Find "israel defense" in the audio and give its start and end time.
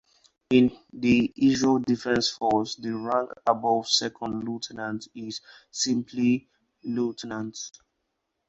1.37-2.29